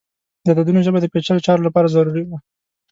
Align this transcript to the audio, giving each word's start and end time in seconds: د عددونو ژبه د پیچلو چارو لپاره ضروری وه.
د 0.45 0.47
عددونو 0.53 0.79
ژبه 0.85 0.99
د 1.01 1.05
پیچلو 1.13 1.45
چارو 1.45 1.65
لپاره 1.67 1.91
ضروری 1.95 2.23
وه. 2.25 2.37